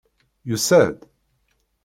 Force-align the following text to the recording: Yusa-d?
Yusa-d? 0.49 0.97